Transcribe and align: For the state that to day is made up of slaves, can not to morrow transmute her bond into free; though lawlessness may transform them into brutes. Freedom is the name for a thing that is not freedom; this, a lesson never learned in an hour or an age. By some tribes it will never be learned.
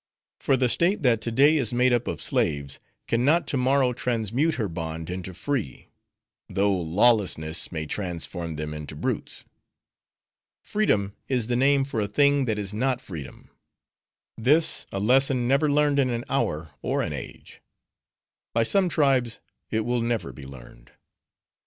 For 0.39 0.57
the 0.57 0.67
state 0.67 1.03
that 1.03 1.21
to 1.21 1.31
day 1.31 1.57
is 1.57 1.75
made 1.75 1.93
up 1.93 2.07
of 2.07 2.23
slaves, 2.23 2.79
can 3.07 3.23
not 3.23 3.45
to 3.49 3.55
morrow 3.55 3.93
transmute 3.93 4.55
her 4.55 4.67
bond 4.67 5.11
into 5.11 5.31
free; 5.31 5.89
though 6.49 6.75
lawlessness 6.75 7.71
may 7.71 7.85
transform 7.85 8.55
them 8.55 8.73
into 8.73 8.95
brutes. 8.95 9.45
Freedom 10.65 11.13
is 11.27 11.45
the 11.45 11.55
name 11.55 11.83
for 11.85 12.01
a 12.01 12.07
thing 12.07 12.45
that 12.45 12.57
is 12.57 12.73
not 12.73 12.99
freedom; 12.99 13.51
this, 14.35 14.87
a 14.91 14.99
lesson 14.99 15.47
never 15.47 15.69
learned 15.71 15.99
in 15.99 16.09
an 16.09 16.25
hour 16.27 16.71
or 16.81 17.03
an 17.03 17.13
age. 17.13 17.61
By 18.55 18.63
some 18.63 18.89
tribes 18.89 19.39
it 19.69 19.81
will 19.81 20.01
never 20.01 20.33
be 20.33 20.47
learned. 20.47 20.93